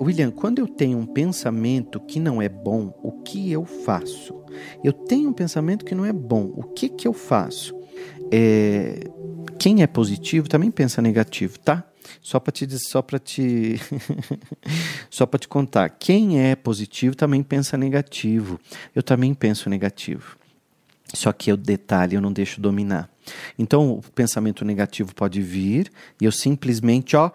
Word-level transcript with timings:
William, 0.00 0.30
quando 0.30 0.60
eu 0.60 0.68
tenho 0.68 0.98
um 0.98 1.06
pensamento 1.06 1.98
que 2.00 2.20
não 2.20 2.40
é 2.40 2.48
bom, 2.48 2.98
o 3.02 3.12
que 3.22 3.50
eu 3.50 3.64
faço? 3.64 4.34
Eu 4.82 4.92
tenho 4.92 5.28
um 5.28 5.32
pensamento 5.32 5.84
que 5.84 5.94
não 5.94 6.04
é 6.04 6.12
bom, 6.12 6.52
o 6.56 6.62
que, 6.62 6.88
que 6.88 7.06
eu 7.06 7.12
faço? 7.12 7.74
É... 8.30 9.00
Quem 9.58 9.82
é 9.82 9.86
positivo 9.86 10.48
também 10.48 10.70
pensa 10.70 11.02
negativo, 11.02 11.58
tá? 11.58 11.84
Só 12.22 12.38
para 12.38 12.52
te 12.52 12.78
só 12.78 13.02
para 13.02 13.18
te 13.18 13.80
só 15.10 15.26
para 15.26 15.38
te 15.38 15.48
contar, 15.48 15.88
quem 15.90 16.40
é 16.40 16.54
positivo 16.54 17.16
também 17.16 17.42
pensa 17.42 17.76
negativo. 17.76 18.60
Eu 18.94 19.02
também 19.02 19.34
penso 19.34 19.68
negativo. 19.68 20.36
Só 21.12 21.32
que 21.32 21.52
o 21.52 21.56
detalhe 21.56 22.14
eu 22.14 22.20
não 22.20 22.32
deixo 22.32 22.60
dominar. 22.60 23.10
Então 23.58 23.92
o 23.92 24.02
pensamento 24.12 24.64
negativo 24.64 25.14
pode 25.14 25.42
vir 25.42 25.90
e 26.20 26.24
eu 26.24 26.32
simplesmente 26.32 27.16
ó 27.16 27.30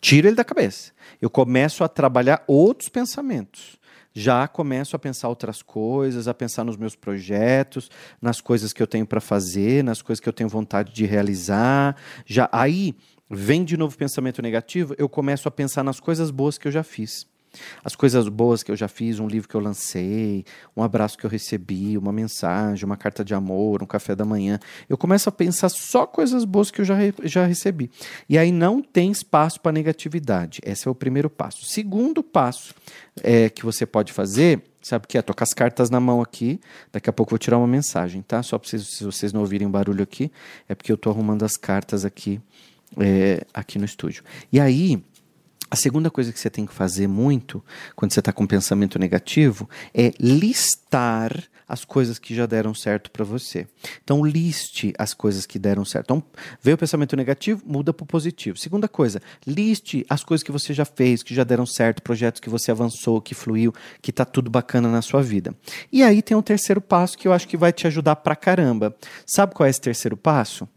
tiro 0.00 0.28
ele 0.28 0.36
da 0.36 0.44
cabeça. 0.44 0.92
Eu 1.20 1.28
começo 1.28 1.84
a 1.84 1.88
trabalhar 1.88 2.42
outros 2.46 2.88
pensamentos 2.88 3.80
já 4.12 4.48
começo 4.48 4.96
a 4.96 4.98
pensar 4.98 5.28
outras 5.28 5.62
coisas, 5.62 6.26
a 6.26 6.34
pensar 6.34 6.64
nos 6.64 6.76
meus 6.76 6.96
projetos, 6.96 7.88
nas 8.20 8.40
coisas 8.40 8.72
que 8.72 8.82
eu 8.82 8.86
tenho 8.86 9.06
para 9.06 9.20
fazer, 9.20 9.84
nas 9.84 10.02
coisas 10.02 10.20
que 10.20 10.28
eu 10.28 10.32
tenho 10.32 10.48
vontade 10.48 10.92
de 10.92 11.04
realizar. 11.06 11.96
Já 12.26 12.48
aí 12.50 12.96
vem 13.30 13.64
de 13.64 13.76
novo 13.76 13.96
pensamento 13.96 14.42
negativo, 14.42 14.94
eu 14.98 15.08
começo 15.08 15.46
a 15.46 15.50
pensar 15.50 15.84
nas 15.84 16.00
coisas 16.00 16.30
boas 16.30 16.58
que 16.58 16.66
eu 16.66 16.72
já 16.72 16.82
fiz. 16.82 17.29
As 17.84 17.94
coisas 17.94 18.28
boas 18.28 18.62
que 18.62 18.70
eu 18.70 18.76
já 18.76 18.88
fiz, 18.88 19.18
um 19.18 19.26
livro 19.26 19.48
que 19.48 19.54
eu 19.54 19.60
lancei, 19.60 20.44
um 20.76 20.82
abraço 20.82 21.18
que 21.18 21.24
eu 21.24 21.30
recebi, 21.30 21.96
uma 21.96 22.12
mensagem, 22.12 22.84
uma 22.84 22.96
carta 22.96 23.24
de 23.24 23.34
amor, 23.34 23.82
um 23.82 23.86
café 23.86 24.14
da 24.14 24.24
manhã. 24.24 24.58
Eu 24.88 24.96
começo 24.96 25.28
a 25.28 25.32
pensar 25.32 25.68
só 25.68 26.06
coisas 26.06 26.44
boas 26.44 26.70
que 26.70 26.80
eu 26.80 26.84
já, 26.84 26.96
já 27.24 27.46
recebi. 27.46 27.90
E 28.28 28.38
aí 28.38 28.52
não 28.52 28.82
tem 28.82 29.10
espaço 29.10 29.60
para 29.60 29.72
negatividade. 29.72 30.60
Esse 30.64 30.88
é 30.88 30.90
o 30.90 30.94
primeiro 30.94 31.28
passo. 31.28 31.64
Segundo 31.64 32.22
passo 32.22 32.74
é, 33.22 33.48
que 33.48 33.64
você 33.64 33.84
pode 33.86 34.12
fazer 34.12 34.62
Sabe 34.82 35.04
o 35.04 35.08
que 35.08 35.18
é? 35.18 35.22
Tô 35.22 35.34
com 35.34 35.44
as 35.44 35.52
cartas 35.52 35.90
na 35.90 36.00
mão 36.00 36.22
aqui. 36.22 36.58
Daqui 36.90 37.10
a 37.10 37.12
pouco 37.12 37.30
eu 37.30 37.32
vou 37.32 37.38
tirar 37.38 37.58
uma 37.58 37.66
mensagem, 37.66 38.22
tá? 38.22 38.42
Só 38.42 38.58
para 38.58 38.68
vocês, 38.68 39.00
vocês 39.00 39.32
não 39.32 39.42
ouvirem 39.42 39.68
barulho 39.68 40.02
aqui, 40.02 40.32
é 40.68 40.74
porque 40.74 40.90
eu 40.90 40.96
tô 40.96 41.10
arrumando 41.10 41.44
as 41.44 41.56
cartas 41.56 42.04
aqui, 42.04 42.40
é, 42.98 43.44
aqui 43.52 43.78
no 43.78 43.84
estúdio. 43.84 44.24
E 44.50 44.58
aí, 44.58 45.02
a 45.70 45.76
segunda 45.76 46.10
coisa 46.10 46.32
que 46.32 46.40
você 46.40 46.50
tem 46.50 46.66
que 46.66 46.72
fazer 46.72 47.06
muito, 47.06 47.64
quando 47.94 48.12
você 48.12 48.20
está 48.20 48.32
com 48.32 48.46
pensamento 48.46 48.98
negativo, 48.98 49.68
é 49.94 50.12
listar 50.18 51.48
as 51.68 51.84
coisas 51.84 52.18
que 52.18 52.34
já 52.34 52.46
deram 52.46 52.74
certo 52.74 53.12
para 53.12 53.24
você. 53.24 53.64
Então, 54.02 54.26
liste 54.26 54.92
as 54.98 55.14
coisas 55.14 55.46
que 55.46 55.56
deram 55.56 55.84
certo. 55.84 56.06
Então, 56.06 56.24
veio 56.60 56.74
o 56.74 56.78
pensamento 56.78 57.14
negativo, 57.14 57.62
muda 57.64 57.92
para 57.92 58.02
o 58.02 58.06
positivo. 58.06 58.58
Segunda 58.58 58.88
coisa, 58.88 59.22
liste 59.46 60.04
as 60.10 60.24
coisas 60.24 60.42
que 60.42 60.50
você 60.50 60.74
já 60.74 60.84
fez, 60.84 61.22
que 61.22 61.32
já 61.32 61.44
deram 61.44 61.64
certo, 61.64 62.02
projetos 62.02 62.40
que 62.40 62.50
você 62.50 62.72
avançou, 62.72 63.20
que 63.20 63.36
fluiu, 63.36 63.72
que 64.02 64.10
está 64.10 64.24
tudo 64.24 64.50
bacana 64.50 64.88
na 64.88 65.00
sua 65.00 65.22
vida. 65.22 65.54
E 65.92 66.02
aí 66.02 66.20
tem 66.20 66.36
um 66.36 66.42
terceiro 66.42 66.80
passo 66.80 67.16
que 67.16 67.28
eu 67.28 67.32
acho 67.32 67.46
que 67.46 67.56
vai 67.56 67.72
te 67.72 67.86
ajudar 67.86 68.16
pra 68.16 68.34
caramba. 68.34 68.92
Sabe 69.24 69.54
qual 69.54 69.68
é 69.68 69.70
esse 69.70 69.80
terceiro 69.80 70.16
passo? 70.16 70.68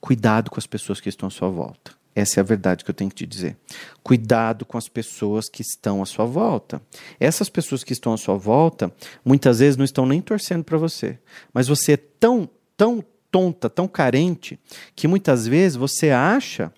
Cuidado 0.00 0.52
com 0.52 0.60
as 0.60 0.66
pessoas 0.68 1.00
que 1.00 1.08
estão 1.08 1.26
à 1.26 1.30
sua 1.30 1.48
volta. 1.48 2.01
Essa 2.14 2.40
é 2.40 2.42
a 2.42 2.44
verdade 2.44 2.84
que 2.84 2.90
eu 2.90 2.94
tenho 2.94 3.10
que 3.10 3.16
te 3.16 3.26
dizer. 3.26 3.56
Cuidado 4.02 4.66
com 4.66 4.76
as 4.76 4.88
pessoas 4.88 5.48
que 5.48 5.62
estão 5.62 6.02
à 6.02 6.06
sua 6.06 6.26
volta. 6.26 6.82
Essas 7.18 7.48
pessoas 7.48 7.82
que 7.82 7.92
estão 7.92 8.12
à 8.12 8.18
sua 8.18 8.36
volta, 8.36 8.92
muitas 9.24 9.60
vezes 9.60 9.76
não 9.76 9.84
estão 9.84 10.04
nem 10.04 10.20
torcendo 10.20 10.62
para 10.62 10.76
você. 10.76 11.18
Mas 11.54 11.68
você 11.68 11.92
é 11.92 11.96
tão, 11.96 12.48
tão 12.76 13.02
tonta, 13.30 13.70
tão 13.70 13.88
carente, 13.88 14.60
que 14.94 15.08
muitas 15.08 15.46
vezes 15.46 15.76
você 15.76 16.10
acha 16.10 16.70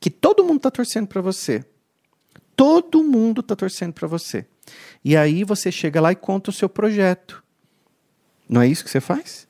que 0.00 0.10
todo 0.10 0.44
mundo 0.44 0.56
está 0.56 0.70
torcendo 0.70 1.06
para 1.06 1.22
você. 1.22 1.64
Todo 2.56 3.04
mundo 3.04 3.40
está 3.40 3.54
torcendo 3.54 3.92
para 3.92 4.08
você. 4.08 4.46
E 5.04 5.16
aí 5.16 5.44
você 5.44 5.70
chega 5.70 6.00
lá 6.00 6.10
e 6.10 6.16
conta 6.16 6.50
o 6.50 6.52
seu 6.52 6.68
projeto. 6.68 7.44
Não 8.48 8.60
é 8.60 8.66
isso 8.66 8.82
que 8.82 8.90
você 8.90 9.00
faz? 9.00 9.46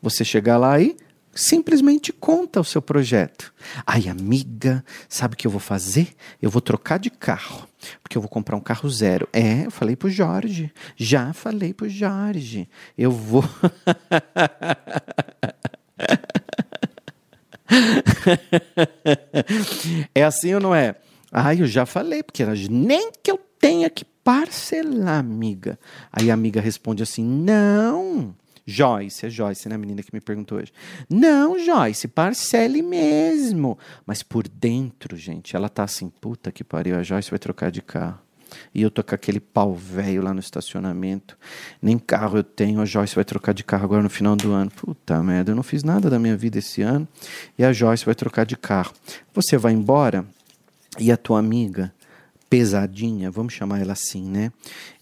Você 0.00 0.24
chega 0.24 0.56
lá 0.56 0.80
e 0.80 0.96
simplesmente 1.34 2.12
conta 2.12 2.60
o 2.60 2.64
seu 2.64 2.82
projeto. 2.82 3.52
Ai, 3.86 4.08
amiga, 4.08 4.84
sabe 5.08 5.34
o 5.34 5.36
que 5.36 5.46
eu 5.46 5.50
vou 5.50 5.60
fazer? 5.60 6.08
Eu 6.40 6.50
vou 6.50 6.60
trocar 6.60 6.98
de 6.98 7.10
carro, 7.10 7.68
porque 8.02 8.16
eu 8.16 8.22
vou 8.22 8.28
comprar 8.28 8.56
um 8.56 8.60
carro 8.60 8.88
zero. 8.90 9.28
É, 9.32 9.66
eu 9.66 9.70
falei 9.70 9.96
pro 9.96 10.10
Jorge. 10.10 10.72
Já 10.96 11.32
falei 11.32 11.72
pro 11.72 11.88
Jorge. 11.88 12.68
Eu 12.96 13.10
vou. 13.10 13.44
é 20.14 20.24
assim 20.24 20.54
ou 20.54 20.60
não 20.60 20.74
é? 20.74 20.96
Ai, 21.30 21.62
eu 21.62 21.66
já 21.66 21.86
falei, 21.86 22.22
porque 22.22 22.44
nem 22.68 23.10
que 23.22 23.30
eu 23.30 23.40
tenha 23.58 23.88
que 23.88 24.04
parcelar, 24.04 25.18
amiga. 25.18 25.78
Aí 26.12 26.30
a 26.30 26.34
amiga 26.34 26.60
responde 26.60 27.02
assim: 27.02 27.24
não. 27.24 28.34
Joyce, 28.66 29.26
é 29.26 29.30
Joyce, 29.30 29.68
né, 29.68 29.74
a 29.74 29.78
menina 29.78 30.02
que 30.02 30.12
me 30.12 30.20
perguntou 30.20 30.58
hoje. 30.58 30.72
Não, 31.08 31.58
Joyce, 31.58 32.08
parcele 32.08 32.82
mesmo. 32.82 33.78
Mas 34.06 34.22
por 34.22 34.46
dentro, 34.46 35.16
gente, 35.16 35.56
ela 35.56 35.68
tá 35.68 35.84
assim, 35.84 36.08
puta 36.08 36.52
que 36.52 36.62
pariu, 36.62 36.96
a 36.96 37.02
Joyce 37.02 37.30
vai 37.30 37.38
trocar 37.38 37.70
de 37.70 37.82
carro. 37.82 38.20
E 38.74 38.82
eu 38.82 38.90
tô 38.90 39.02
com 39.02 39.14
aquele 39.14 39.40
pau 39.40 39.74
velho 39.74 40.22
lá 40.22 40.34
no 40.34 40.40
estacionamento. 40.40 41.36
Nem 41.80 41.98
carro 41.98 42.38
eu 42.38 42.44
tenho, 42.44 42.80
a 42.80 42.84
Joyce 42.84 43.14
vai 43.14 43.24
trocar 43.24 43.54
de 43.54 43.64
carro 43.64 43.84
agora 43.84 44.02
no 44.02 44.10
final 44.10 44.36
do 44.36 44.52
ano. 44.52 44.70
Puta 44.70 45.22
merda, 45.22 45.52
eu 45.52 45.56
não 45.56 45.62
fiz 45.62 45.82
nada 45.82 46.10
da 46.10 46.18
minha 46.18 46.36
vida 46.36 46.58
esse 46.58 46.82
ano. 46.82 47.08
E 47.58 47.64
a 47.64 47.72
Joyce 47.72 48.04
vai 48.04 48.14
trocar 48.14 48.44
de 48.44 48.56
carro. 48.56 48.92
Você 49.32 49.56
vai 49.56 49.72
embora 49.72 50.24
e 50.98 51.10
a 51.10 51.16
tua 51.16 51.38
amiga 51.38 51.92
pesadinha, 52.52 53.30
vamos 53.30 53.54
chamar 53.54 53.80
ela 53.80 53.94
assim, 53.94 54.22
né? 54.22 54.52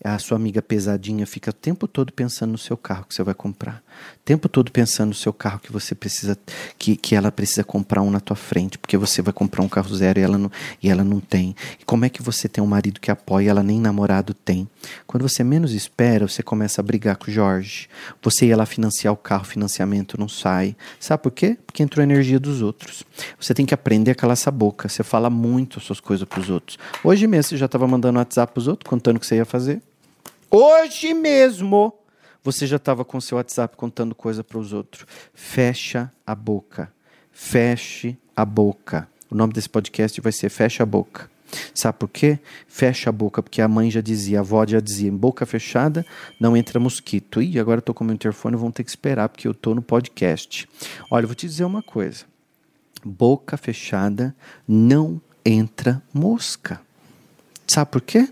A 0.04 0.16
sua 0.20 0.36
amiga 0.36 0.62
pesadinha 0.62 1.26
fica 1.26 1.50
o 1.50 1.52
tempo 1.52 1.88
todo 1.88 2.12
pensando 2.12 2.52
no 2.52 2.58
seu 2.58 2.76
carro 2.76 3.04
que 3.08 3.12
você 3.12 3.24
vai 3.24 3.34
comprar. 3.34 3.82
O 4.14 4.24
tempo 4.24 4.48
todo 4.48 4.70
pensando 4.70 5.08
no 5.08 5.14
seu 5.14 5.32
carro 5.32 5.58
que 5.58 5.72
você 5.72 5.92
precisa, 5.92 6.38
que, 6.78 6.94
que 6.94 7.16
ela 7.16 7.32
precisa 7.32 7.64
comprar 7.64 8.02
um 8.02 8.10
na 8.10 8.20
tua 8.20 8.36
frente, 8.36 8.78
porque 8.78 8.96
você 8.96 9.20
vai 9.20 9.32
comprar 9.32 9.64
um 9.64 9.68
carro 9.68 9.92
zero 9.92 10.20
e 10.20 10.22
ela 10.22 10.38
não, 10.38 10.50
e 10.80 10.88
ela 10.88 11.02
não 11.02 11.18
tem. 11.18 11.56
E 11.80 11.84
como 11.84 12.04
é 12.04 12.08
que 12.08 12.22
você 12.22 12.48
tem 12.48 12.62
um 12.62 12.68
marido 12.68 13.00
que 13.00 13.10
apoia 13.10 13.50
ela 13.50 13.64
nem 13.64 13.80
namorado 13.80 14.32
tem? 14.32 14.68
Quando 15.04 15.28
você 15.28 15.42
menos 15.42 15.72
espera, 15.72 16.28
você 16.28 16.44
começa 16.44 16.80
a 16.80 16.84
brigar 16.84 17.16
com 17.16 17.32
o 17.32 17.34
Jorge. 17.34 17.88
Você 18.22 18.46
ia 18.46 18.56
lá 18.56 18.64
financiar 18.64 19.12
o 19.12 19.16
carro, 19.16 19.44
financiamento 19.44 20.16
não 20.16 20.28
sai. 20.28 20.76
Sabe 21.00 21.24
por 21.24 21.32
quê? 21.32 21.58
Porque 21.66 21.82
entrou 21.82 22.00
a 22.00 22.04
energia 22.04 22.38
dos 22.38 22.62
outros. 22.62 23.02
Você 23.40 23.52
tem 23.52 23.66
que 23.66 23.74
aprender 23.74 24.12
a 24.12 24.14
calar 24.14 24.34
essa 24.34 24.52
boca. 24.52 24.88
Você 24.88 25.02
fala 25.02 25.28
muito 25.28 25.80
as 25.80 25.84
suas 25.84 25.98
coisas 25.98 26.26
para 26.26 26.40
os 26.40 26.48
outros. 26.48 26.78
Hoje 27.02 27.26
mesmo 27.26 27.39
você 27.42 27.56
já 27.56 27.66
estava 27.66 27.86
mandando 27.86 28.18
WhatsApp 28.18 28.52
para 28.52 28.60
os 28.60 28.68
outros, 28.68 28.88
contando 28.88 29.16
o 29.16 29.20
que 29.20 29.26
você 29.26 29.36
ia 29.36 29.44
fazer. 29.44 29.82
Hoje 30.50 31.14
mesmo 31.14 31.92
você 32.42 32.66
já 32.66 32.76
estava 32.76 33.04
com 33.04 33.20
seu 33.20 33.36
WhatsApp 33.36 33.76
contando 33.76 34.14
coisa 34.14 34.42
para 34.42 34.58
os 34.58 34.72
outros. 34.72 35.06
Fecha 35.34 36.10
a 36.26 36.34
boca. 36.34 36.92
Feche 37.30 38.18
a 38.34 38.44
boca. 38.44 39.08
O 39.30 39.34
nome 39.34 39.52
desse 39.52 39.68
podcast 39.68 40.20
vai 40.20 40.32
ser 40.32 40.48
Fecha 40.48 40.82
a 40.82 40.86
Boca. 40.86 41.30
Sabe 41.74 41.98
por 41.98 42.08
quê? 42.08 42.38
Fecha 42.66 43.10
a 43.10 43.12
boca, 43.12 43.42
porque 43.42 43.60
a 43.60 43.68
mãe 43.68 43.90
já 43.90 44.00
dizia, 44.00 44.38
a 44.38 44.40
avó 44.40 44.64
já 44.66 44.80
dizia, 44.80 45.10
boca 45.10 45.44
fechada 45.44 46.04
não 46.38 46.56
entra 46.56 46.78
mosquito. 46.80 47.42
E 47.42 47.58
agora 47.58 47.78
eu 47.78 47.82
tô 47.82 47.92
com 47.92 48.04
o 48.04 48.06
meu 48.06 48.14
interfone, 48.14 48.56
vão 48.56 48.70
ter 48.70 48.84
que 48.84 48.90
esperar, 48.90 49.28
porque 49.28 49.46
eu 49.46 49.54
tô 49.54 49.74
no 49.74 49.82
podcast. 49.82 50.68
Olha, 51.10 51.24
eu 51.24 51.28
vou 51.28 51.34
te 51.34 51.46
dizer 51.46 51.64
uma 51.64 51.82
coisa. 51.82 52.24
Boca 53.04 53.56
fechada 53.56 54.34
não 54.66 55.20
entra 55.44 56.02
mosca. 56.12 56.80
Sabe 57.70 57.88
por 57.88 58.00
quê? 58.00 58.28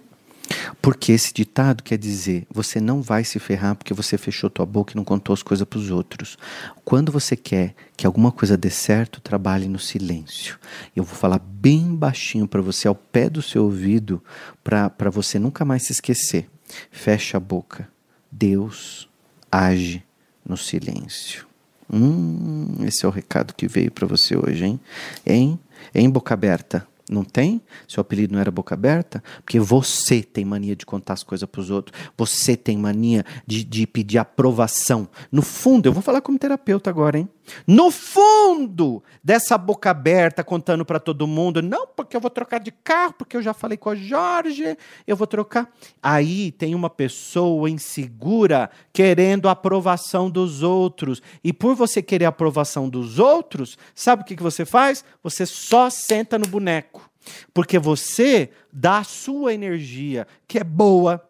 Porque 0.82 1.12
esse 1.12 1.32
ditado 1.32 1.84
quer 1.84 1.97
dizer, 1.97 2.44
você 2.50 2.81
não 2.81 3.00
vai 3.00 3.22
se 3.22 3.38
ferrar 3.38 3.76
porque 3.76 3.94
você 3.94 4.19
fechou 4.19 4.50
tua 4.50 4.66
boca 4.66 4.93
e 4.93 4.97
não 4.97 5.04
contou 5.04 5.32
as 5.32 5.44
coisas 5.44 5.65
para 5.65 5.78
os 5.78 5.93
outros. 5.93 6.37
Quando 6.84 7.12
você 7.12 7.37
quer 7.37 7.76
que 7.97 8.04
alguma 8.04 8.32
coisa 8.32 8.56
dê 8.56 8.69
certo, 8.69 9.21
trabalhe 9.21 9.69
no 9.69 9.78
silêncio. 9.78 10.59
Eu 10.97 11.04
vou 11.04 11.15
falar 11.15 11.38
bem 11.38 11.94
baixinho 11.94 12.49
para 12.49 12.61
você, 12.61 12.88
ao 12.88 12.96
pé 12.96 13.31
do 13.31 13.40
seu 13.40 13.62
ouvido, 13.62 14.20
para 14.64 15.08
você 15.08 15.38
nunca 15.38 15.64
mais 15.64 15.85
se 15.85 15.93
esquecer. 15.93 16.50
Fecha 16.90 17.37
a 17.37 17.40
boca. 17.40 17.88
Deus 18.32 19.08
age 19.52 20.02
no 20.44 20.56
silêncio. 20.56 21.46
Hum, 21.88 22.79
esse 22.81 23.05
é 23.05 23.08
o 23.08 23.12
recado 23.12 23.55
que 23.55 23.69
veio 23.69 23.93
para 23.93 24.05
você 24.05 24.37
hoje, 24.37 24.64
hein? 24.64 24.81
Em, 25.25 25.56
em 25.94 26.11
boca 26.11 26.35
aberta. 26.35 26.85
Não 27.08 27.25
tem? 27.25 27.60
Seu 27.87 28.00
apelido 28.00 28.34
não 28.34 28.40
era 28.40 28.50
boca 28.50 28.75
aberta? 28.75 29.22
Porque 29.44 29.58
você 29.58 30.22
tem 30.22 30.44
mania 30.44 30.76
de 30.76 30.84
contar 30.84 31.14
as 31.14 31.22
coisas 31.22 31.49
para 31.49 31.60
os 31.60 31.70
outros. 31.70 31.99
Você 32.16 32.56
tem 32.56 32.76
mania 32.76 33.25
de, 33.46 33.64
de 33.64 33.87
pedir 33.87 34.19
aprovação. 34.19 35.08
No 35.32 35.43
fundo, 35.43 35.87
eu 35.87 35.93
vou 35.93 36.02
falar 36.02 36.20
como 36.20 36.38
terapeuta 36.38 36.90
agora, 36.90 37.19
hein? 37.19 37.28
No 37.67 37.91
fundo 37.91 39.03
dessa 39.23 39.56
boca 39.56 39.91
aberta, 39.91 40.45
contando 40.45 40.85
para 40.85 41.00
todo 41.00 41.27
mundo, 41.27 41.62
não, 41.62 41.87
porque 41.87 42.17
eu 42.17 42.21
vou 42.21 42.31
trocar 42.31 42.59
de 42.59 42.71
carro, 42.71 43.15
porque 43.15 43.37
eu 43.37 43.43
já 43.43 43.53
falei 43.53 43.77
com 43.77 43.91
a 43.91 43.95
Jorge, 43.95 44.77
eu 45.06 45.17
vou 45.17 45.27
trocar. 45.27 45.71
Aí 46.03 46.53
tem 46.53 46.75
uma 46.75 46.91
pessoa 46.91 47.69
insegura 47.71 48.71
querendo 48.93 49.49
a 49.49 49.53
aprovação 49.53 50.31
dos 50.31 50.62
outros. 50.62 51.23
E 51.43 51.53
por 51.53 51.75
você 51.75 52.03
querer 52.03 52.27
a 52.27 52.29
aprovação 52.29 52.89
dos 52.89 53.19
outros, 53.19 53.79
sabe 53.95 54.23
o 54.23 54.25
que, 54.25 54.37
que 54.37 54.43
você 54.43 54.65
faz? 54.65 55.05
Você 55.23 55.47
só 55.47 55.91
senta 55.91 56.39
no 56.39 56.47
boneco. 56.47 57.09
Porque 57.53 57.79
você 57.79 58.50
dá 58.73 58.99
a 58.99 59.05
sua 59.05 59.53
energia, 59.53 60.27
que 60.47 60.59
é 60.59 60.65
boa, 60.65 61.23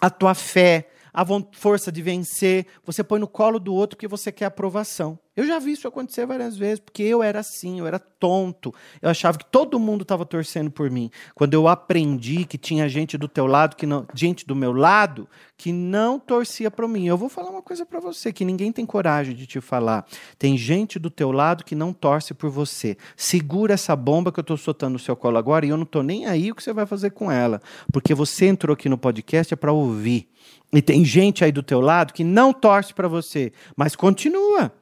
a 0.00 0.10
tua 0.10 0.34
fé, 0.34 0.88
a 1.12 1.24
força 1.52 1.92
de 1.92 2.00
vencer, 2.02 2.66
você 2.84 3.04
põe 3.04 3.20
no 3.20 3.28
colo 3.28 3.58
do 3.58 3.74
outro 3.74 3.96
porque 3.96 4.08
você 4.08 4.32
quer 4.32 4.46
aprovação. 4.46 5.18
Eu 5.34 5.46
já 5.46 5.58
vi 5.58 5.72
isso 5.72 5.88
acontecer 5.88 6.26
várias 6.26 6.58
vezes, 6.58 6.78
porque 6.78 7.02
eu 7.02 7.22
era 7.22 7.40
assim, 7.40 7.78
eu 7.78 7.86
era 7.86 7.98
tonto. 7.98 8.72
Eu 9.00 9.08
achava 9.08 9.38
que 9.38 9.46
todo 9.46 9.80
mundo 9.80 10.02
estava 10.02 10.26
torcendo 10.26 10.70
por 10.70 10.90
mim. 10.90 11.10
Quando 11.34 11.54
eu 11.54 11.68
aprendi 11.68 12.44
que 12.44 12.58
tinha 12.58 12.86
gente 12.86 13.16
do 13.16 13.26
teu 13.26 13.46
lado, 13.46 13.74
que 13.74 13.86
não, 13.86 14.06
gente 14.14 14.46
do 14.46 14.54
meu 14.54 14.74
lado, 14.74 15.26
que 15.56 15.72
não 15.72 16.18
torcia 16.18 16.70
para 16.70 16.86
mim. 16.86 17.06
Eu 17.06 17.16
vou 17.16 17.30
falar 17.30 17.48
uma 17.48 17.62
coisa 17.62 17.86
para 17.86 17.98
você 17.98 18.30
que 18.30 18.44
ninguém 18.44 18.70
tem 18.70 18.84
coragem 18.84 19.34
de 19.34 19.46
te 19.46 19.58
falar. 19.58 20.04
Tem 20.38 20.54
gente 20.54 20.98
do 20.98 21.08
teu 21.08 21.32
lado 21.32 21.64
que 21.64 21.74
não 21.74 21.94
torce 21.94 22.34
por 22.34 22.50
você. 22.50 22.98
Segura 23.16 23.72
essa 23.72 23.96
bomba 23.96 24.30
que 24.30 24.38
eu 24.38 24.42
estou 24.42 24.58
soltando 24.58 24.92
no 24.94 24.98
seu 24.98 25.16
colo 25.16 25.38
agora 25.38 25.64
e 25.64 25.70
eu 25.70 25.78
não 25.78 25.84
estou 25.84 26.02
nem 26.02 26.26
aí 26.26 26.50
o 26.50 26.54
que 26.54 26.62
você 26.62 26.74
vai 26.74 26.84
fazer 26.84 27.10
com 27.10 27.32
ela, 27.32 27.58
porque 27.90 28.14
você 28.14 28.46
entrou 28.46 28.74
aqui 28.74 28.86
no 28.86 28.98
podcast 28.98 29.54
é 29.54 29.56
para 29.56 29.72
ouvir. 29.72 30.28
E 30.72 30.80
tem 30.80 31.04
gente 31.04 31.44
aí 31.44 31.52
do 31.52 31.62
teu 31.62 31.80
lado 31.80 32.12
que 32.12 32.24
não 32.24 32.52
torce 32.52 32.94
para 32.94 33.08
você, 33.08 33.52
mas 33.76 33.94
continua. 33.94 34.72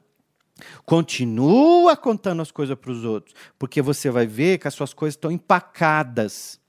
Continua 0.84 1.96
contando 1.96 2.42
as 2.42 2.50
coisas 2.50 2.76
para 2.78 2.90
os 2.90 3.04
outros, 3.04 3.34
porque 3.58 3.80
você 3.80 4.10
vai 4.10 4.26
ver 4.26 4.58
que 4.58 4.68
as 4.68 4.74
suas 4.74 4.92
coisas 4.92 5.14
estão 5.14 5.30
empacadas, 5.30 6.60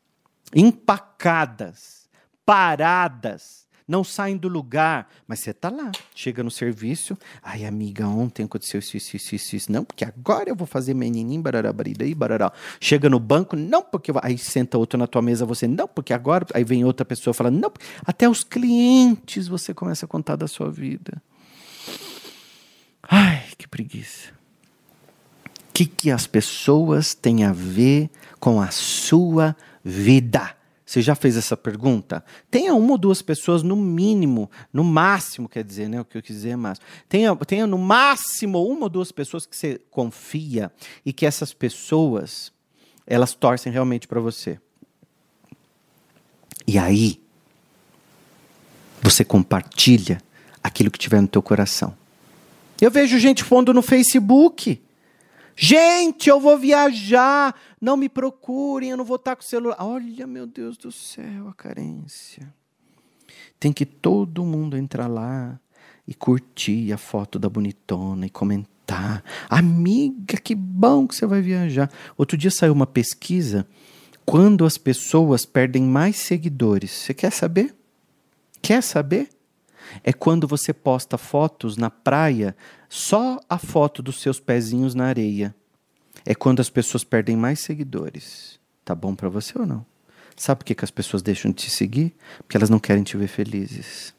empacadas, 0.56 2.10
paradas, 2.46 3.61
não 3.92 4.06
saem 4.06 4.38
do 4.38 4.48
lugar, 4.48 5.10
mas 5.28 5.42
você 5.42 5.52
está 5.52 5.70
lá, 5.70 5.92
chega 6.16 6.42
no 6.42 6.50
serviço, 6.50 7.18
ai 7.44 7.66
amiga, 7.66 8.08
ontem 8.08 8.46
aconteceu 8.46 8.80
isso, 8.80 8.96
isso, 8.96 9.18
isso, 9.18 9.36
isso, 9.36 9.56
isso, 9.58 9.72
não, 9.72 9.84
porque 9.84 10.06
agora 10.06 10.50
eu 10.50 10.56
vou 10.56 10.66
fazer 10.66 10.94
menininho, 10.94 11.42
barará, 11.42 11.74
barará, 11.74 12.16
barará. 12.16 12.54
Chega 12.80 13.10
no 13.10 13.20
banco, 13.20 13.58
não, 13.58 13.82
porque 13.82 14.14
aí 14.24 14.38
senta 14.38 14.78
outro 14.78 14.98
na 14.98 15.08
tua 15.08 15.22
mesa, 15.22 15.46
você, 15.46 15.68
não, 15.68 15.90
porque 15.90 16.14
agora, 16.14 16.46
aí 16.54 16.64
vem 16.64 16.86
outra 16.86 17.06
pessoa 17.06 17.34
falando, 17.34 17.60
não, 17.60 17.74
até 18.06 18.30
os 18.30 18.46
clientes 18.46 19.50
você 19.50 19.74
começa 19.74 20.06
a 20.06 20.08
contar 20.08 20.38
da 20.38 20.48
sua 20.48 20.72
vida. 20.72 21.22
Ai, 23.04 23.44
que 23.58 23.68
preguiça. 23.68 24.30
O 25.68 25.74
que, 25.74 25.86
que 25.86 26.12
as 26.12 26.26
pessoas 26.26 27.14
têm 27.14 27.44
a 27.44 27.52
ver 27.52 28.10
com 28.40 28.62
a 28.62 28.72
sua 28.72 29.54
vida? 29.84 30.61
Você 30.92 31.02
já 31.02 31.16
fez 31.16 31.38
essa 31.38 31.56
pergunta? 31.56 32.22
Tenha 32.50 32.76
uma 32.76 32.92
ou 32.92 32.98
duas 32.98 33.22
pessoas, 33.22 33.64
no 33.64 33.78
mínimo, 33.78 34.52
no 34.74 34.84
máximo, 34.84 35.48
quer 35.48 35.64
dizer, 35.64 35.88
né? 35.88 36.02
O 36.02 36.04
que 36.04 36.18
eu 36.18 36.22
quiser 36.22 36.50
é 36.50 36.56
mais. 36.58 36.82
Tenha, 37.08 37.34
tenha 37.38 37.66
no 37.66 37.78
máximo 37.78 38.62
uma 38.68 38.82
ou 38.82 38.90
duas 38.90 39.10
pessoas 39.10 39.46
que 39.46 39.56
você 39.56 39.80
confia 39.90 40.70
e 41.06 41.14
que 41.14 41.26
essas 41.26 41.54
pessoas 41.54 42.52
elas 43.08 43.34
torcem 43.34 43.72
realmente 43.72 44.06
para 44.06 44.20
você. 44.20 44.60
E 46.68 46.78
aí, 46.78 47.22
você 49.02 49.24
compartilha 49.24 50.22
aquilo 50.62 50.92
que 50.92 51.00
tiver 51.00 51.22
no 51.22 51.28
teu 51.30 51.42
coração. 51.42 51.96
Eu 52.82 52.92
vejo 52.92 53.18
gente 53.18 53.46
pondo 53.46 53.74
no 53.74 53.82
Facebook. 53.82 54.82
Gente, 55.56 56.30
eu 56.30 56.40
vou 56.40 56.58
viajar, 56.58 57.56
não 57.82 57.98
me 57.98 58.08
procurem, 58.08 58.92
eu 58.92 58.98
não 58.98 59.04
vou 59.04 59.16
estar 59.16 59.36
com 59.36 59.42
o 59.42 59.46
celular. 59.46 59.78
Olha, 59.80 60.28
meu 60.28 60.46
Deus 60.46 60.78
do 60.78 60.92
céu, 60.92 61.48
a 61.50 61.54
carência. 61.54 62.54
Tem 63.60 63.74
que 63.74 63.86
todo 63.86 64.46
mundo 64.46 64.78
entrar 64.78 65.08
lá 65.08 65.60
e 66.08 66.14
curtir 66.14 66.94
a 66.94 66.98
foto 66.98 67.40
da 67.40 67.50
bonitona 67.50 68.28
e 68.28 68.30
comentar. 68.30 69.24
Amiga, 69.50 70.38
que 70.38 70.54
bom 70.54 71.08
que 71.08 71.16
você 71.16 71.26
vai 71.26 71.42
viajar. 71.42 71.92
Outro 72.18 72.38
dia 72.38 72.52
saiu 72.52 72.74
uma 72.74 72.88
pesquisa 72.88 73.68
quando 74.26 74.66
as 74.66 74.78
pessoas 74.78 75.46
perdem 75.46 75.84
mais 75.84 76.18
seguidores. 76.18 76.92
Você 76.92 77.14
quer 77.14 77.32
saber? 77.32 77.76
Quer 78.62 78.84
saber? 78.84 79.30
é 80.04 80.14
quando 80.14 80.48
você 80.48 80.74
posta 80.74 81.18
fotos 81.18 81.78
na 81.78 81.90
praia, 81.90 82.56
só 82.88 83.40
a 83.50 83.58
foto 83.58 84.02
dos 84.02 84.22
seus 84.22 84.40
pezinhos 84.40 84.96
na 84.96 85.06
areia. 85.06 85.56
É 86.26 86.36
quando 86.36 86.60
as 86.60 86.70
pessoas 86.70 87.04
perdem 87.04 87.36
mais 87.36 87.60
seguidores. 87.60 88.60
Tá 88.84 88.96
bom 88.96 89.16
para 89.16 89.30
você 89.30 89.58
ou 89.58 89.66
não? 89.66 89.86
Sabe 90.36 90.60
por 90.60 90.66
que, 90.66 90.76
que 90.76 90.86
as 90.86 90.92
pessoas 90.92 91.22
deixam 91.22 91.52
de 91.52 91.58
te 91.58 91.70
seguir? 91.70 92.16
Porque 92.40 92.58
elas 92.58 92.70
não 92.70 92.80
querem 92.80 93.04
te 93.04 93.18
ver 93.18 93.28
felizes. 93.28 94.14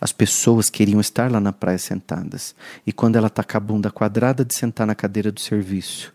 As 0.00 0.12
pessoas 0.12 0.70
queriam 0.70 1.00
estar 1.00 1.30
lá 1.30 1.40
na 1.40 1.52
praia 1.52 1.78
sentadas. 1.78 2.54
E 2.86 2.92
quando 2.92 3.16
ela 3.16 3.26
está 3.26 3.42
com 3.42 3.56
a 3.56 3.60
bunda 3.60 3.90
quadrada 3.90 4.44
de 4.44 4.54
sentar 4.54 4.86
na 4.86 4.94
cadeira 4.94 5.32
do 5.32 5.40
serviço, 5.40 6.12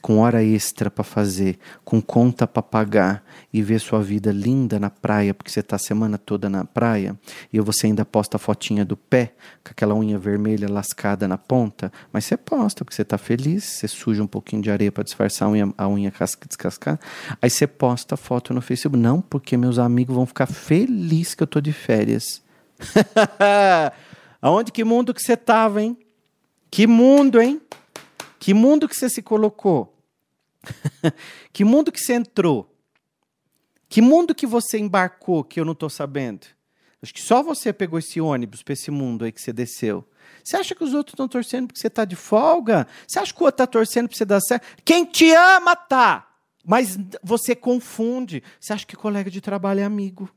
com 0.00 0.18
hora 0.18 0.42
extra 0.42 0.90
para 0.90 1.04
fazer, 1.04 1.58
com 1.84 2.00
conta 2.00 2.46
para 2.46 2.62
pagar 2.62 3.24
e 3.52 3.62
ver 3.62 3.80
sua 3.80 4.02
vida 4.02 4.30
linda 4.30 4.78
na 4.78 4.90
praia, 4.90 5.34
porque 5.34 5.50
você 5.50 5.60
está 5.60 5.76
a 5.76 5.78
semana 5.78 6.18
toda 6.18 6.48
na 6.48 6.64
praia, 6.64 7.18
e 7.52 7.60
você 7.60 7.86
ainda 7.86 8.04
posta 8.04 8.36
a 8.36 8.40
fotinha 8.40 8.84
do 8.84 8.96
pé, 8.96 9.34
com 9.64 9.70
aquela 9.70 9.94
unha 9.94 10.18
vermelha 10.18 10.68
lascada 10.68 11.26
na 11.26 11.36
ponta, 11.36 11.92
mas 12.12 12.24
você 12.24 12.36
posta 12.36 12.84
porque 12.84 12.94
você 12.94 13.02
está 13.02 13.18
feliz, 13.18 13.64
você 13.64 13.88
suja 13.88 14.22
um 14.22 14.26
pouquinho 14.26 14.62
de 14.62 14.70
areia 14.70 14.92
para 14.92 15.02
disfarçar 15.02 15.48
a 15.48 15.50
unha, 15.50 15.74
a 15.76 15.88
unha 15.88 16.12
descascar, 16.46 16.98
aí 17.40 17.50
você 17.50 17.66
posta 17.66 18.14
a 18.14 18.18
foto 18.18 18.54
no 18.54 18.60
Facebook. 18.60 18.96
Não, 18.96 19.20
porque 19.20 19.56
meus 19.56 19.78
amigos 19.78 20.14
vão 20.14 20.26
ficar 20.26 20.46
felizes 20.46 21.34
que 21.34 21.42
eu 21.42 21.46
estou 21.46 21.60
de 21.60 21.72
férias. 21.72 22.42
Aonde 24.40 24.72
que 24.72 24.84
mundo 24.84 25.12
que 25.12 25.22
você 25.22 25.34
estava, 25.34 25.82
hein? 25.82 25.96
Que 26.70 26.86
mundo, 26.86 27.40
hein? 27.40 27.60
Que 28.38 28.54
mundo 28.54 28.88
que 28.88 28.94
você 28.94 29.08
se 29.08 29.22
colocou? 29.22 29.94
que 31.52 31.64
mundo 31.64 31.92
que 31.92 32.00
você 32.00 32.14
entrou? 32.14 32.74
Que 33.88 34.00
mundo 34.00 34.34
que 34.34 34.46
você 34.46 34.78
embarcou 34.78 35.42
que 35.42 35.60
eu 35.60 35.64
não 35.64 35.72
estou 35.72 35.90
sabendo? 35.90 36.46
Acho 37.02 37.14
que 37.14 37.20
só 37.20 37.42
você 37.42 37.72
pegou 37.72 37.98
esse 37.98 38.20
ônibus 38.20 38.62
para 38.62 38.74
esse 38.74 38.90
mundo 38.90 39.24
aí 39.24 39.32
que 39.32 39.40
você 39.40 39.52
desceu. 39.52 40.06
Você 40.44 40.56
acha 40.56 40.74
que 40.74 40.84
os 40.84 40.94
outros 40.94 41.14
estão 41.14 41.26
torcendo 41.26 41.66
porque 41.66 41.80
você 41.80 41.88
está 41.88 42.04
de 42.04 42.14
folga? 42.14 42.86
Você 43.06 43.18
acha 43.18 43.34
que 43.34 43.40
o 43.40 43.44
outro 43.44 43.62
está 43.62 43.66
torcendo 43.66 44.08
para 44.08 44.16
você 44.16 44.24
dar 44.24 44.40
certo? 44.40 44.66
Quem 44.84 45.04
te 45.04 45.32
ama 45.32 45.74
tá. 45.74 46.28
Mas 46.64 46.98
você 47.22 47.54
confunde. 47.56 48.42
Você 48.60 48.72
acha 48.72 48.86
que 48.86 48.94
colega 48.94 49.30
de 49.30 49.40
trabalho 49.40 49.80
é 49.80 49.84
amigo? 49.84 50.30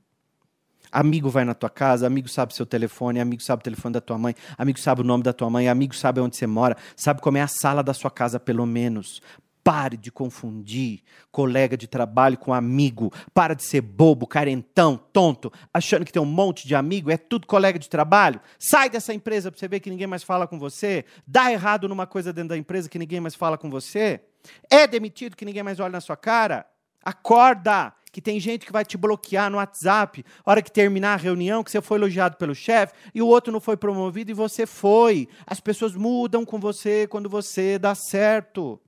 Amigo 0.93 1.27
vai 1.27 1.43
na 1.43 1.55
tua 1.55 1.71
casa, 1.71 2.05
amigo 2.05 2.27
sabe 2.27 2.53
seu 2.53 2.67
telefone, 2.67 3.19
amigo 3.19 3.41
sabe 3.41 3.61
o 3.61 3.63
telefone 3.63 3.93
da 3.93 3.99
tua 3.99 4.15
mãe, 4.15 4.35
amigo 4.55 4.79
sabe 4.79 5.01
o 5.01 5.03
nome 5.03 5.23
da 5.23 5.33
tua 5.33 5.49
mãe, 5.49 5.67
amigo 5.67 5.95
sabe 5.95 6.21
onde 6.21 6.37
você 6.37 6.45
mora, 6.45 6.77
sabe 6.95 7.19
como 7.19 7.35
é 7.35 7.41
a 7.41 7.47
sala 7.47 7.81
da 7.81 7.95
sua 7.95 8.11
casa, 8.11 8.39
pelo 8.39 8.63
menos. 8.67 9.19
Pare 9.63 9.97
de 9.97 10.11
confundir 10.11 11.01
colega 11.31 11.75
de 11.75 11.87
trabalho 11.87 12.37
com 12.37 12.53
amigo. 12.53 13.11
Para 13.33 13.55
de 13.55 13.63
ser 13.63 13.81
bobo, 13.81 14.27
carentão, 14.27 14.95
tonto, 15.11 15.51
achando 15.73 16.05
que 16.05 16.11
tem 16.11 16.21
um 16.21 16.25
monte 16.25 16.67
de 16.67 16.75
amigo, 16.75 17.09
é 17.09 17.17
tudo 17.17 17.47
colega 17.47 17.79
de 17.79 17.89
trabalho. 17.89 18.39
Sai 18.59 18.87
dessa 18.87 19.15
empresa 19.15 19.49
para 19.49 19.59
você 19.59 19.67
ver 19.67 19.79
que 19.79 19.89
ninguém 19.89 20.05
mais 20.05 20.21
fala 20.21 20.45
com 20.45 20.59
você. 20.59 21.05
Dá 21.25 21.51
errado 21.51 21.89
numa 21.89 22.05
coisa 22.05 22.31
dentro 22.31 22.49
da 22.49 22.57
empresa 22.57 22.87
que 22.87 22.99
ninguém 22.99 23.19
mais 23.19 23.33
fala 23.33 23.57
com 23.57 23.69
você. 23.69 24.21
É 24.69 24.85
demitido 24.85 25.35
que 25.35 25.45
ninguém 25.45 25.63
mais 25.63 25.79
olha 25.79 25.93
na 25.93 26.01
sua 26.01 26.17
cara. 26.17 26.67
Acorda! 27.03 27.93
Que 28.13 28.21
tem 28.21 28.39
gente 28.39 28.63
que 28.63 28.71
vai 28.71 28.85
te 28.85 28.95
bloquear 28.95 29.49
no 29.49 29.57
WhatsApp, 29.57 30.23
hora 30.45 30.61
que 30.61 30.71
terminar 30.71 31.15
a 31.15 31.17
reunião, 31.17 31.63
que 31.63 31.71
você 31.71 31.81
foi 31.81 31.97
elogiado 31.97 32.37
pelo 32.37 32.53
chefe 32.53 32.93
e 33.13 33.23
o 33.23 33.27
outro 33.27 33.51
não 33.51 33.59
foi 33.59 33.75
promovido 33.75 34.29
e 34.29 34.35
você 34.35 34.67
foi. 34.67 35.27
As 35.47 35.59
pessoas 35.59 35.95
mudam 35.95 36.45
com 36.45 36.59
você 36.59 37.07
quando 37.07 37.27
você 37.27 37.79
dá 37.79 37.95
certo. 37.95 38.79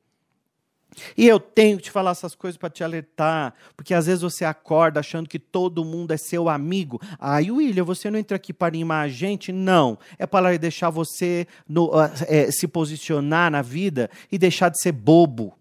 E 1.17 1.27
eu 1.27 1.39
tenho 1.39 1.77
que 1.77 1.85
te 1.85 1.91
falar 1.91 2.11
essas 2.11 2.35
coisas 2.35 2.55
para 2.55 2.69
te 2.69 2.83
alertar, 2.83 3.55
porque 3.75 3.95
às 3.95 4.05
vezes 4.05 4.21
você 4.21 4.45
acorda 4.45 4.99
achando 4.99 5.27
que 5.27 5.39
todo 5.39 5.83
mundo 5.83 6.11
é 6.11 6.17
seu 6.17 6.47
amigo. 6.47 7.01
Aí, 7.19 7.51
William, 7.51 7.83
você 7.83 8.11
não 8.11 8.19
entra 8.19 8.37
aqui 8.37 8.53
para 8.53 8.67
animar 8.67 9.05
a 9.05 9.09
gente? 9.09 9.51
Não. 9.51 9.97
É 10.19 10.27
para 10.27 10.55
deixar 10.55 10.91
você 10.91 11.47
no, 11.67 11.89
é, 12.27 12.51
se 12.51 12.67
posicionar 12.67 13.49
na 13.49 13.63
vida 13.63 14.07
e 14.31 14.37
deixar 14.37 14.69
de 14.69 14.79
ser 14.79 14.91
bobo. 14.91 15.57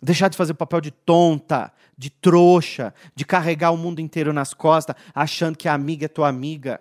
Deixar 0.00 0.28
de 0.28 0.36
fazer 0.36 0.52
o 0.52 0.56
papel 0.56 0.80
de 0.80 0.90
tonta, 0.90 1.72
de 1.96 2.10
trouxa, 2.10 2.94
de 3.14 3.24
carregar 3.24 3.72
o 3.72 3.76
mundo 3.76 4.00
inteiro 4.00 4.32
nas 4.32 4.54
costas, 4.54 4.94
achando 5.14 5.58
que 5.58 5.68
a 5.68 5.74
amiga 5.74 6.04
é 6.04 6.08
tua 6.08 6.28
amiga. 6.28 6.80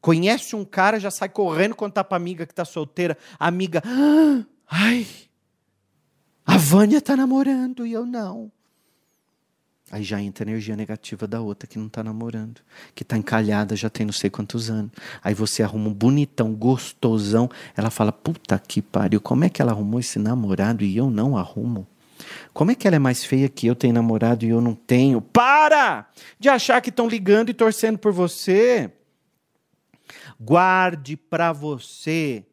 Conhece 0.00 0.56
um 0.56 0.64
cara, 0.64 0.98
já 0.98 1.10
sai 1.10 1.28
correndo 1.28 1.74
contar 1.74 2.04
pra 2.04 2.16
amiga 2.16 2.44
que 2.44 2.54
tá 2.54 2.64
solteira. 2.64 3.16
A 3.38 3.46
amiga, 3.46 3.82
ah, 3.86 4.44
ai, 4.68 5.06
a 6.44 6.58
Vânia 6.58 7.00
tá 7.00 7.16
namorando 7.16 7.86
e 7.86 7.92
eu 7.92 8.04
não. 8.04 8.52
Aí 9.90 10.02
já 10.02 10.20
entra 10.20 10.44
a 10.44 10.50
energia 10.50 10.74
negativa 10.74 11.26
da 11.26 11.40
outra 11.40 11.68
que 11.68 11.78
não 11.78 11.88
tá 11.88 12.02
namorando, 12.02 12.60
que 12.94 13.04
tá 13.04 13.16
encalhada 13.16 13.76
já 13.76 13.88
tem 13.88 14.04
não 14.04 14.12
sei 14.12 14.28
quantos 14.28 14.68
anos. 14.68 14.90
Aí 15.22 15.34
você 15.34 15.62
arruma 15.62 15.88
um 15.88 15.94
bonitão, 15.94 16.52
gostosão. 16.54 17.48
Ela 17.76 17.90
fala: 17.90 18.10
puta 18.10 18.58
que 18.58 18.82
pariu, 18.82 19.20
como 19.20 19.44
é 19.44 19.48
que 19.48 19.62
ela 19.62 19.72
arrumou 19.72 20.00
esse 20.00 20.18
namorado 20.18 20.82
e 20.82 20.96
eu 20.96 21.10
não 21.10 21.36
arrumo? 21.36 21.86
Como 22.52 22.70
é 22.70 22.74
que 22.74 22.86
ela 22.86 22.96
é 22.96 23.00
mais 23.00 23.24
feia 23.24 23.48
que 23.48 23.66
eu, 23.66 23.74
tenho 23.74 23.94
namorado 23.94 24.44
e 24.44 24.50
eu 24.50 24.60
não 24.60 24.74
tenho? 24.74 25.20
Para 25.20 26.08
de 26.38 26.48
achar 26.48 26.80
que 26.80 26.90
estão 26.90 27.08
ligando 27.08 27.50
e 27.50 27.54
torcendo 27.54 27.98
por 27.98 28.12
você. 28.12 28.92
Guarde 30.40 31.16
para 31.16 31.52
você 31.52 32.44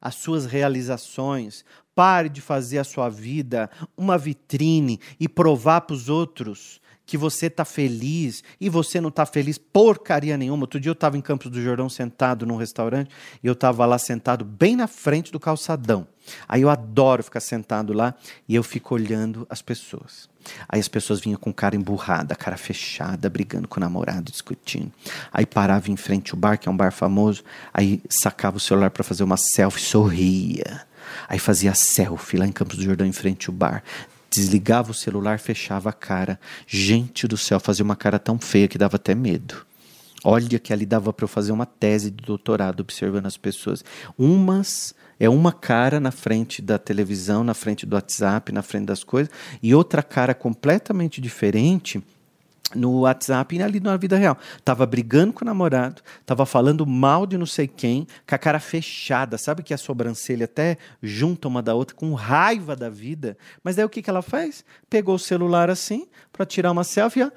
as 0.00 0.14
suas 0.14 0.46
realizações. 0.46 1.64
Pare 1.96 2.28
de 2.28 2.40
fazer 2.40 2.78
a 2.78 2.84
sua 2.84 3.08
vida 3.08 3.68
uma 3.96 4.16
vitrine 4.16 5.00
e 5.18 5.28
provar 5.28 5.80
para 5.80 5.94
os 5.94 6.08
outros 6.08 6.80
que 7.06 7.16
você 7.16 7.48
tá 7.48 7.64
feliz 7.64 8.42
e 8.60 8.68
você 8.68 9.00
não 9.00 9.10
tá 9.10 9.24
feliz 9.24 9.56
porcaria 9.56 10.36
nenhuma. 10.36 10.64
Outro 10.64 10.80
dia 10.80 10.90
eu 10.90 10.94
estava 10.94 11.16
em 11.16 11.20
Campos 11.20 11.50
do 11.50 11.62
Jordão 11.62 11.88
sentado 11.88 12.44
num 12.44 12.56
restaurante 12.56 13.10
e 13.42 13.46
eu 13.46 13.52
estava 13.52 13.86
lá 13.86 13.96
sentado 13.96 14.44
bem 14.44 14.74
na 14.74 14.88
frente 14.88 15.30
do 15.30 15.38
calçadão. 15.38 16.06
Aí 16.48 16.62
eu 16.62 16.68
adoro 16.68 17.22
ficar 17.22 17.40
sentado 17.40 17.92
lá 17.92 18.14
e 18.48 18.56
eu 18.56 18.62
fico 18.64 18.94
olhando 18.94 19.46
as 19.48 19.62
pessoas. 19.62 20.28
Aí 20.68 20.80
as 20.80 20.88
pessoas 20.88 21.20
vinham 21.20 21.38
com 21.38 21.52
cara 21.52 21.76
emburrada, 21.76 22.34
cara 22.34 22.56
fechada, 22.56 23.30
brigando 23.30 23.68
com 23.68 23.78
o 23.78 23.80
namorado, 23.80 24.30
discutindo. 24.30 24.92
Aí 25.32 25.46
parava 25.46 25.90
em 25.90 25.96
frente 25.96 26.32
ao 26.32 26.38
bar, 26.38 26.58
que 26.58 26.68
é 26.68 26.72
um 26.72 26.76
bar 26.76 26.92
famoso, 26.92 27.44
aí 27.72 28.02
sacava 28.10 28.56
o 28.56 28.60
celular 28.60 28.90
para 28.90 29.04
fazer 29.04 29.22
uma 29.22 29.36
selfie, 29.36 29.80
sorria. 29.80 30.86
Aí 31.28 31.38
fazia 31.38 31.74
selfie 31.74 32.36
lá 32.36 32.46
em 32.46 32.52
Campos 32.52 32.76
do 32.76 32.82
Jordão, 32.82 33.06
em 33.06 33.12
frente 33.12 33.48
ao 33.48 33.54
bar 33.54 33.82
desligava 34.28 34.90
o 34.90 34.94
celular, 34.94 35.38
fechava 35.38 35.88
a 35.88 35.92
cara. 35.92 36.38
Gente 36.66 37.26
do 37.26 37.38
céu, 37.38 37.58
fazia 37.58 37.84
uma 37.84 37.96
cara 37.96 38.18
tão 38.18 38.38
feia 38.38 38.68
que 38.68 38.76
dava 38.76 38.96
até 38.96 39.14
medo. 39.14 39.64
Olha 40.22 40.58
que 40.58 40.72
ali 40.72 40.84
dava 40.84 41.12
para 41.12 41.24
eu 41.24 41.28
fazer 41.28 41.52
uma 41.52 41.64
tese 41.64 42.10
de 42.10 42.24
doutorado 42.24 42.80
observando 42.80 43.26
as 43.26 43.36
pessoas. 43.36 43.84
Umas 44.18 44.94
é 45.18 45.28
uma 45.28 45.52
cara 45.52 45.98
na 45.98 46.10
frente 46.10 46.60
da 46.60 46.78
televisão, 46.78 47.42
na 47.42 47.54
frente 47.54 47.86
do 47.86 47.94
WhatsApp, 47.94 48.52
na 48.52 48.62
frente 48.62 48.86
das 48.86 49.02
coisas, 49.02 49.32
e 49.62 49.74
outra 49.74 50.02
cara 50.02 50.34
completamente 50.34 51.20
diferente 51.20 52.02
no 52.74 53.00
WhatsApp 53.00 53.56
e 53.56 53.62
ali 53.62 53.80
na 53.80 53.96
vida 53.96 54.16
real. 54.16 54.36
Tava 54.64 54.84
brigando 54.86 55.32
com 55.32 55.44
o 55.44 55.46
namorado, 55.46 56.02
tava 56.24 56.44
falando 56.44 56.86
mal 56.86 57.26
de 57.26 57.38
não 57.38 57.46
sei 57.46 57.66
quem, 57.66 58.06
com 58.26 58.34
a 58.34 58.38
cara 58.38 58.58
fechada, 58.58 59.38
sabe 59.38 59.62
que 59.62 59.74
a 59.74 59.78
sobrancelha 59.78 60.44
até 60.44 60.78
junta 61.02 61.48
uma 61.48 61.62
da 61.62 61.74
outra, 61.74 61.94
com 61.94 62.12
raiva 62.14 62.74
da 62.74 62.88
vida. 62.88 63.36
Mas 63.62 63.76
daí 63.76 63.84
o 63.84 63.88
que, 63.88 64.02
que 64.02 64.10
ela 64.10 64.22
faz? 64.22 64.64
Pegou 64.88 65.14
o 65.14 65.18
celular 65.18 65.70
assim, 65.70 66.06
para 66.32 66.46
tirar 66.46 66.72
uma 66.72 66.84
selfie, 66.84 67.22
ó, 67.22 67.30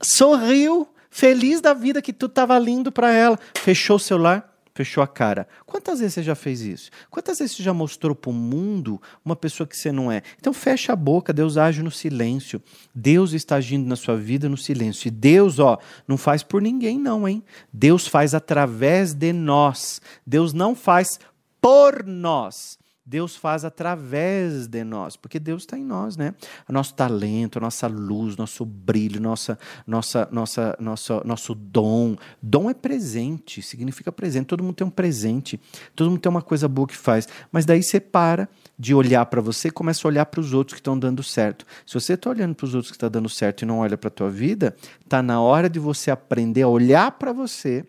sorriu, 0.00 0.88
feliz 1.10 1.60
da 1.60 1.74
vida 1.74 2.02
que 2.02 2.12
tu 2.12 2.28
tava 2.28 2.58
lindo 2.58 2.90
para 2.92 3.12
ela, 3.12 3.38
fechou 3.54 3.96
o 3.96 4.00
celular, 4.00 4.57
fechou 4.78 5.02
a 5.02 5.08
cara. 5.08 5.48
Quantas 5.66 5.98
vezes 5.98 6.14
você 6.14 6.22
já 6.22 6.36
fez 6.36 6.60
isso? 6.60 6.90
Quantas 7.10 7.40
vezes 7.40 7.56
você 7.56 7.64
já 7.64 7.74
mostrou 7.74 8.14
para 8.14 8.30
o 8.30 8.32
mundo 8.32 9.02
uma 9.24 9.34
pessoa 9.34 9.66
que 9.66 9.76
você 9.76 9.90
não 9.90 10.10
é? 10.10 10.22
Então 10.38 10.52
fecha 10.52 10.92
a 10.92 10.96
boca, 10.96 11.32
Deus 11.32 11.56
age 11.56 11.82
no 11.82 11.90
silêncio. 11.90 12.62
Deus 12.94 13.32
está 13.32 13.56
agindo 13.56 13.88
na 13.88 13.96
sua 13.96 14.16
vida 14.16 14.48
no 14.48 14.56
silêncio. 14.56 15.08
E 15.08 15.10
Deus, 15.10 15.58
ó, 15.58 15.78
não 16.06 16.16
faz 16.16 16.44
por 16.44 16.62
ninguém 16.62 16.96
não, 16.96 17.26
hein? 17.26 17.42
Deus 17.72 18.06
faz 18.06 18.34
através 18.34 19.12
de 19.14 19.32
nós. 19.32 20.00
Deus 20.24 20.52
não 20.52 20.76
faz 20.76 21.18
por 21.60 22.04
nós. 22.04 22.78
Deus 23.08 23.34
faz 23.34 23.64
através 23.64 24.66
de 24.66 24.84
nós, 24.84 25.16
porque 25.16 25.38
Deus 25.38 25.62
está 25.62 25.78
em 25.78 25.82
nós, 25.82 26.14
né? 26.14 26.34
O 26.68 26.72
nosso 26.74 26.92
talento, 26.92 27.56
a 27.56 27.60
nossa 27.60 27.86
luz, 27.86 28.36
nosso 28.36 28.66
brilho, 28.66 29.18
nossa, 29.18 29.58
nossa, 29.86 30.28
nossa, 30.30 30.76
nosso, 30.78 31.22
nosso 31.24 31.54
dom. 31.54 32.16
Dom 32.42 32.68
é 32.68 32.74
presente, 32.74 33.62
significa 33.62 34.12
presente. 34.12 34.44
Todo 34.44 34.62
mundo 34.62 34.74
tem 34.74 34.86
um 34.86 34.90
presente, 34.90 35.58
todo 35.96 36.10
mundo 36.10 36.20
tem 36.20 36.28
uma 36.28 36.42
coisa 36.42 36.68
boa 36.68 36.86
que 36.86 36.94
faz. 36.94 37.26
Mas 37.50 37.64
daí 37.64 37.82
você 37.82 37.98
para 37.98 38.46
de 38.78 38.94
olhar 38.94 39.24
para 39.24 39.40
você 39.40 39.68
e 39.68 39.70
começa 39.70 40.06
a 40.06 40.08
olhar 40.10 40.26
para 40.26 40.40
os 40.40 40.52
outros 40.52 40.74
que 40.74 40.80
estão 40.80 40.98
dando 40.98 41.22
certo. 41.22 41.64
Se 41.86 41.94
você 41.94 42.12
está 42.12 42.28
olhando 42.28 42.54
para 42.54 42.66
os 42.66 42.74
outros 42.74 42.90
que 42.90 42.96
estão 42.96 43.08
tá 43.08 43.14
dando 43.14 43.30
certo 43.30 43.62
e 43.62 43.64
não 43.64 43.78
olha 43.78 43.96
para 43.96 44.08
a 44.08 44.10
tua 44.10 44.28
vida, 44.28 44.76
está 45.02 45.22
na 45.22 45.40
hora 45.40 45.70
de 45.70 45.78
você 45.78 46.10
aprender 46.10 46.60
a 46.60 46.68
olhar 46.68 47.12
para 47.12 47.32
você, 47.32 47.86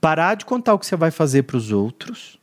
parar 0.00 0.36
de 0.36 0.44
contar 0.44 0.74
o 0.74 0.78
que 0.78 0.86
você 0.86 0.94
vai 0.94 1.10
fazer 1.10 1.42
para 1.42 1.56
os 1.56 1.72
outros 1.72 2.38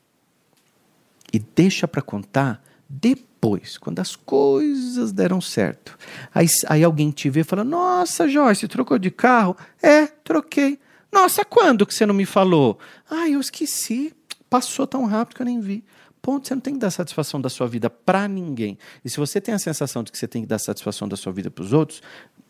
e 1.33 1.39
deixa 1.39 1.87
para 1.87 2.01
contar 2.01 2.63
depois, 2.87 3.77
quando 3.77 3.99
as 3.99 4.15
coisas 4.15 5.11
deram 5.11 5.41
certo. 5.41 5.97
Aí, 6.33 6.45
aí 6.67 6.83
alguém 6.83 7.09
te 7.09 7.29
vê 7.29 7.39
e 7.39 7.43
fala: 7.43 7.63
Nossa, 7.63 8.27
Joyce, 8.27 8.67
trocou 8.67 8.99
de 8.99 9.09
carro? 9.09 9.57
É, 9.81 10.05
troquei. 10.05 10.79
Nossa, 11.11 11.43
quando 11.43 11.85
que 11.85 11.93
você 11.93 12.05
não 12.05 12.13
me 12.13 12.25
falou? 12.25 12.77
Ah, 13.09 13.27
eu 13.27 13.39
esqueci. 13.39 14.13
Passou 14.49 14.85
tão 14.85 15.05
rápido 15.05 15.35
que 15.35 15.41
eu 15.41 15.45
nem 15.45 15.59
vi. 15.59 15.83
Ponto, 16.21 16.47
você 16.47 16.53
não 16.53 16.61
tem 16.61 16.75
que 16.75 16.79
dar 16.79 16.91
satisfação 16.91 17.41
da 17.41 17.49
sua 17.49 17.67
vida 17.67 17.89
para 17.89 18.27
ninguém. 18.27 18.77
E 19.03 19.09
se 19.09 19.17
você 19.17 19.41
tem 19.41 19.53
a 19.53 19.59
sensação 19.59 20.03
de 20.03 20.11
que 20.11 20.17
você 20.17 20.27
tem 20.27 20.43
que 20.43 20.47
dar 20.47 20.59
satisfação 20.59 21.07
da 21.07 21.17
sua 21.17 21.33
vida 21.33 21.51
para 21.51 21.63
os 21.63 21.73
outros, 21.73 22.01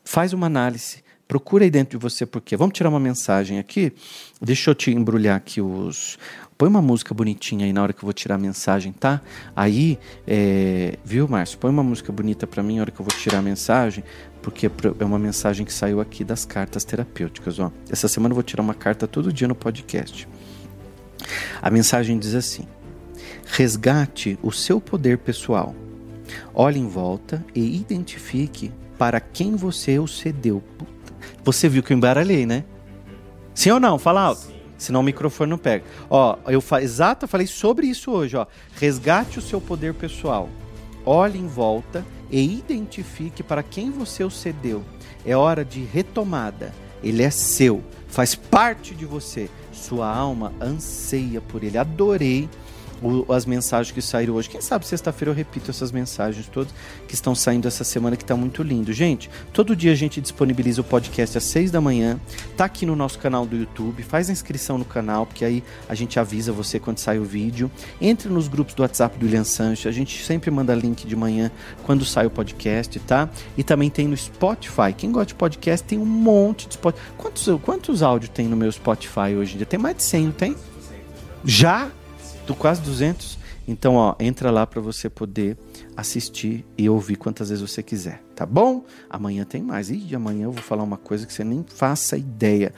faz 0.04 0.32
uma 0.32 0.46
análise. 0.46 1.04
Procura 1.34 1.64
aí 1.64 1.72
dentro 1.72 1.98
de 1.98 2.04
você 2.04 2.28
por 2.28 2.42
quê. 2.42 2.56
Vamos 2.56 2.78
tirar 2.78 2.90
uma 2.90 3.00
mensagem 3.00 3.58
aqui. 3.58 3.92
Deixa 4.40 4.70
eu 4.70 4.76
te 4.76 4.92
embrulhar 4.92 5.36
aqui 5.36 5.60
os, 5.60 6.20
Põe 6.56 6.70
uma 6.70 6.80
música 6.80 7.12
bonitinha 7.12 7.66
aí 7.66 7.74
na 7.74 7.82
hora 7.82 7.92
que 7.92 8.04
eu 8.04 8.06
vou 8.06 8.14
tirar 8.14 8.36
a 8.36 8.38
mensagem, 8.38 8.92
tá? 8.92 9.20
Aí, 9.56 9.98
é... 10.28 11.00
viu, 11.04 11.28
Márcio? 11.28 11.58
Põe 11.58 11.72
uma 11.72 11.82
música 11.82 12.12
bonita 12.12 12.46
para 12.46 12.62
mim 12.62 12.76
na 12.76 12.82
hora 12.82 12.92
que 12.92 13.02
eu 13.02 13.04
vou 13.04 13.18
tirar 13.18 13.40
a 13.40 13.42
mensagem, 13.42 14.04
porque 14.44 14.68
é 15.00 15.04
uma 15.04 15.18
mensagem 15.18 15.66
que 15.66 15.74
saiu 15.74 16.00
aqui 16.00 16.24
das 16.24 16.46
cartas 16.46 16.84
terapêuticas, 16.84 17.58
ó. 17.58 17.72
Essa 17.90 18.08
semana 18.08 18.34
eu 18.34 18.36
vou 18.36 18.44
tirar 18.44 18.62
uma 18.62 18.76
carta 18.76 19.08
todo 19.08 19.34
dia 19.34 19.48
no 19.48 19.56
podcast. 19.56 20.28
A 21.60 21.72
mensagem 21.72 22.20
diz 22.20 22.36
assim: 22.36 22.68
Resgate 23.48 24.38
o 24.44 24.52
seu 24.52 24.80
poder 24.80 25.18
pessoal. 25.18 25.74
Olhe 26.54 26.80
em 26.80 26.88
volta 26.88 27.44
e 27.56 27.76
identifique 27.76 28.72
para 29.00 29.20
quem 29.20 29.56
você 29.56 29.98
o 29.98 30.08
cedeu. 30.08 30.62
Você 31.44 31.68
viu 31.68 31.84
que 31.84 31.94
eu 31.94 31.98
embaralhei, 31.98 32.46
né? 32.46 32.64
Sim 33.54 33.72
ou 33.72 33.80
não? 33.80 34.00
Fala 34.00 34.22
alto 34.22 34.54
senão 34.84 35.00
o 35.00 35.04
microfone 35.04 35.50
não 35.50 35.58
pega. 35.58 35.86
Ó, 36.10 36.38
eu 36.48 36.62
fa 36.62 36.82
exato, 36.82 37.26
eu 37.26 37.30
falei 37.30 37.48
sobre 37.48 37.88
isso 37.88 38.12
hoje, 38.12 38.36
ó. 38.36 38.46
Resgate 38.76 39.40
o 39.40 39.42
seu 39.42 39.62
poder 39.62 39.94
pessoal. 39.94 40.50
Olhe 41.06 41.40
em 41.40 41.48
volta 41.48 42.06
e 42.30 42.58
identifique 42.58 43.42
para 43.42 43.64
quem 43.64 43.92
você 43.92 44.24
o 44.24 44.30
cedeu. 44.30 44.84
É 45.26 45.36
hora 45.36 45.64
de 45.64 45.84
retomada. 45.84 46.74
Ele 47.02 47.24
é 47.24 47.30
seu, 47.30 47.84
faz 48.08 48.36
parte 48.36 48.94
de 48.94 49.06
você. 49.06 49.50
Sua 49.72 50.08
alma 50.08 50.54
anseia 50.62 51.42
por 51.42 51.64
ele. 51.64 51.78
Adorei 51.78 52.50
as 53.30 53.46
mensagens 53.46 53.94
que 53.94 54.02
saíram 54.02 54.36
hoje. 54.36 54.50
Quem 54.50 54.62
sabe 54.62 54.88
sexta-feira 54.88 55.32
eu 55.32 55.36
repito 55.36 55.72
essas 55.72 55.92
mensagens 55.92 56.48
todas 56.48 56.74
que 57.08 57.14
estão 57.14 57.36
saindo 57.36 57.68
essa 57.68 57.84
semana 57.84 58.16
que 58.16 58.24
está 58.24 58.36
muito 58.36 58.64
lindo. 58.64 58.94
Gente, 58.94 59.30
todo 59.52 59.76
dia 59.76 59.92
a 59.92 59.96
gente 59.96 60.22
disponibiliza 60.22 60.82
o 60.82 60.84
podcast 60.84 61.38
às 61.38 61.44
seis 61.44 61.72
da 61.72 61.82
manhã. 61.82 62.20
Tá 62.56 62.66
aqui 62.66 62.86
no 62.86 62.96
nosso 62.96 63.20
canal 63.20 63.46
do 63.46 63.56
YouTube. 63.56 64.04
Faz 64.04 64.30
a 64.30 64.32
inscrição 64.32 64.78
no 64.78 64.86
canal, 64.86 65.26
porque 65.26 65.44
aí 65.44 65.64
a 65.88 65.96
gente 65.96 66.20
avisa 66.20 66.52
você 66.52 66.80
quando 66.80 67.00
sai 67.00 67.20
o 67.20 67.24
vídeo. 67.24 67.70
Entre 68.00 68.30
nos 68.30 68.48
grupos 68.48 68.74
do 68.74 68.82
WhatsApp 68.82 69.18
do 69.18 69.26
William 69.26 69.44
Sancho. 69.44 69.88
A 69.88 69.92
gente 69.92 70.24
sempre 70.24 70.50
manda 70.52 70.74
link 70.74 71.06
de 71.06 71.16
manhã 71.16 71.52
quando 71.84 72.06
sai 72.06 72.26
o 72.26 72.30
podcast, 72.30 73.00
tá? 73.02 73.30
E 73.58 73.64
também 73.64 73.90
tem 73.90 74.08
no 74.08 74.16
Spotify. 74.16 74.94
Quem 74.96 75.12
gosta 75.12 75.28
de 75.28 75.36
podcast 75.36 75.86
tem 75.86 75.98
um 75.98 76.06
monte 76.06 76.68
de 76.68 76.76
Spotify. 76.76 77.04
Quantos, 77.18 77.50
quantos 77.62 78.04
áudios 78.04 78.32
tem 78.34 78.48
no 78.48 78.56
meu 78.56 78.72
Spotify 78.72 79.36
hoje 79.38 79.56
em 79.56 79.58
dia? 79.58 79.66
Tem 79.66 79.80
mais 79.80 79.98
de 79.98 80.04
100, 80.04 80.26
não 80.26 80.32
tem? 80.32 80.56
Já? 81.44 81.90
Do 82.46 82.56
quase 82.56 82.82
200. 82.82 83.38
Então, 83.68 83.96
ó, 83.96 84.16
entra 84.20 84.52
lá 84.52 84.68
para 84.68 84.82
você 84.82 85.10
poder 85.10 85.58
assistir 85.96 86.66
e 86.78 86.90
ouvir 86.90 87.16
quantas 87.16 87.50
vezes 87.50 87.70
você 87.70 87.82
quiser, 87.82 88.22
tá 88.36 88.46
bom? 88.46 88.84
Amanhã 89.10 89.46
tem 89.46 89.62
mais. 89.62 89.90
E 89.90 90.14
amanhã 90.14 90.46
eu 90.46 90.52
vou 90.52 90.62
falar 90.62 90.84
uma 90.84 90.98
coisa 90.98 91.26
que 91.26 91.34
você 91.34 91.44
nem 91.44 91.64
faça 91.68 92.18
ideia. 92.18 92.72